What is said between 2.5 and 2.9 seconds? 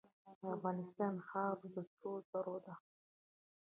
ده.